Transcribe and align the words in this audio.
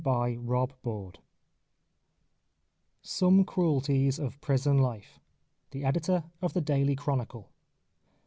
February, 0.03 0.35
1898. 0.39 1.21
SOME 3.07 3.45
CRUELTIES 3.45 4.17
OF 4.17 4.41
PRISON 4.41 4.79
LIFE. 4.79 5.19
THE 5.69 5.85
EDITOR 5.85 6.23
OF 6.41 6.53
THE 6.53 6.61
DAILY 6.61 6.95
CHRONICLE. 6.95 7.47